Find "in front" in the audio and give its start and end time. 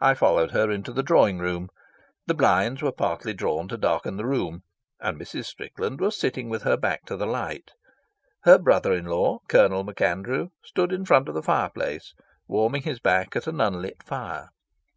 10.92-11.28